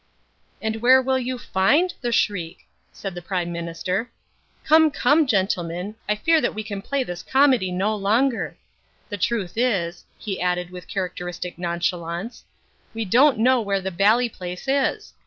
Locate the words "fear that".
6.15-6.55